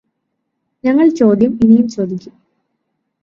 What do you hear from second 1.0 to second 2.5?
ചോദ്യം ഇനിയും ചോദിക്കും.